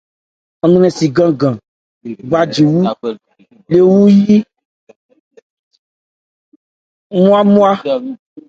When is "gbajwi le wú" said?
2.27-3.99